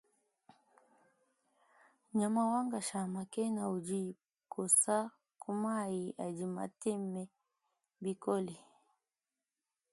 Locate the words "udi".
3.75-4.01